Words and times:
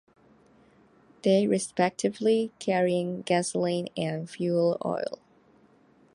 They 1.21 1.45
respectively 1.45 2.51
carrying 2.57 3.21
gasoline 3.21 3.89
and 3.95 4.27
fuel 4.27 4.79
oil. 4.83 5.19